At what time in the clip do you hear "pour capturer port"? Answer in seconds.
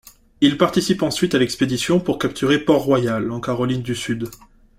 1.99-2.81